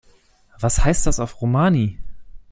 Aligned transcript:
Was 0.59 0.83
heißt 0.83 1.05
das 1.05 1.19
auf 1.19 1.41
Romani? 1.41 1.99